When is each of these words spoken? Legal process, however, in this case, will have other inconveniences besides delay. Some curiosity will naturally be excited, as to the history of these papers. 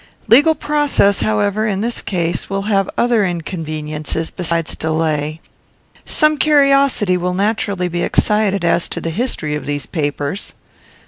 Legal 0.27 0.55
process, 0.55 1.19
however, 1.21 1.67
in 1.67 1.81
this 1.81 2.01
case, 2.01 2.49
will 2.49 2.63
have 2.63 2.89
other 2.97 3.23
inconveniences 3.23 4.31
besides 4.31 4.75
delay. 4.75 5.39
Some 6.07 6.39
curiosity 6.39 7.17
will 7.17 7.35
naturally 7.35 7.87
be 7.87 8.01
excited, 8.01 8.65
as 8.65 8.89
to 8.89 8.99
the 8.99 9.11
history 9.11 9.53
of 9.53 9.67
these 9.67 9.85
papers. 9.85 10.53